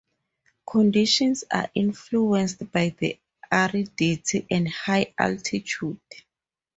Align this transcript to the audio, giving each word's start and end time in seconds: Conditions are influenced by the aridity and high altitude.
Conditions 0.65 1.43
are 1.51 1.69
influenced 1.75 2.71
by 2.71 2.89
the 2.97 3.19
aridity 3.51 4.47
and 4.49 4.67
high 4.67 5.13
altitude. 5.15 5.99